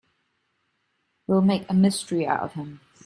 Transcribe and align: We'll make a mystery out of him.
We'll 1.27 1.41
make 1.43 1.69
a 1.69 1.75
mystery 1.75 2.25
out 2.25 2.39
of 2.41 2.53
him. 2.53 2.81